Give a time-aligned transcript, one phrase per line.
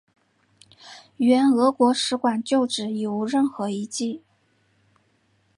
[1.17, 4.23] 原俄国使馆旧址已无任何遗迹。